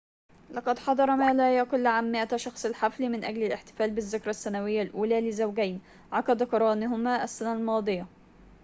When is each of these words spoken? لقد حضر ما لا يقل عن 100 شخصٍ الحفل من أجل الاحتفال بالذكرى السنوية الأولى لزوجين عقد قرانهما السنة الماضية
لقد 0.49 0.79
حضر 0.79 1.15
ما 1.15 1.33
لا 1.33 1.57
يقل 1.57 1.87
عن 1.87 2.11
100 2.11 2.37
شخصٍ 2.37 2.65
الحفل 2.65 3.09
من 3.09 3.23
أجل 3.23 3.43
الاحتفال 3.43 3.91
بالذكرى 3.91 4.29
السنوية 4.29 4.81
الأولى 4.81 5.29
لزوجين 5.29 5.81
عقد 6.11 6.43
قرانهما 6.43 7.23
السنة 7.23 7.53
الماضية 7.53 8.05